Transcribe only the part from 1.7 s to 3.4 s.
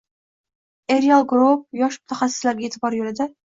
yosh mutaxassislarga e’tibor yo‘lida